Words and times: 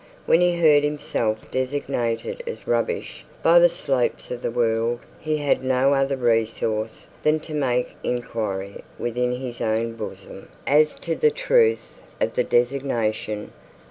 When 0.25 0.41
he 0.41 0.55
heard 0.55 0.83
himself 0.83 1.51
designated 1.51 2.41
as 2.47 2.67
rubbish 2.67 3.23
by 3.43 3.59
the 3.59 3.69
Slopes 3.69 4.31
of 4.31 4.41
the 4.41 4.49
world, 4.49 5.01
he 5.19 5.37
had 5.37 5.63
no 5.63 5.93
other 5.93 6.17
recourse 6.17 7.07
than 7.21 7.39
to 7.41 7.53
make 7.53 7.93
inquiry 8.03 8.83
within 8.97 9.33
his 9.33 9.61
own 9.61 9.93
bosom 9.93 10.47
as 10.65 10.95
to 11.01 11.15
the 11.15 11.29
truth 11.29 11.91
of 12.19 12.33
the 12.33 12.43
designation. 12.43 13.51